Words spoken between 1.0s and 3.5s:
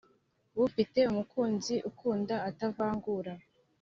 umukunzi ukunda atavangura